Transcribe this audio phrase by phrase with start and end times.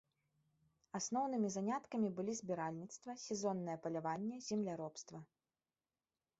[0.99, 5.25] Асноўнымі заняткамі былі збіральніцтва, сезоннае паляванне, земляробства.